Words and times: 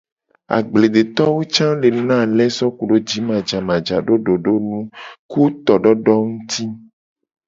Agbledetowo 0.57 1.39
ca 1.53 1.67
le 1.81 1.89
na 2.07 2.15
ale 2.25 2.45
so 2.57 2.67
kudo 2.77 2.95
jimajaja 3.07 3.97
do 4.07 4.15
dodonu 4.25 4.79
nguti 4.79 4.87
ku 5.31 5.41
tododowo 5.65 6.23
nguti. 6.33 6.63